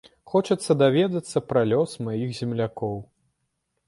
[0.33, 2.97] Хочацца даведацца пра лёс маіх землякоў.